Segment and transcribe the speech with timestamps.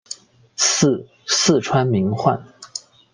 [0.55, 2.43] 祀四川名宦。